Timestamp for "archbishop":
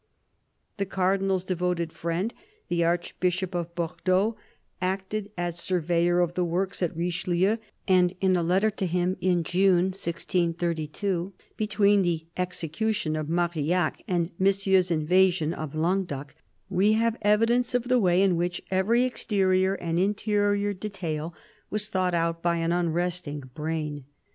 2.83-3.53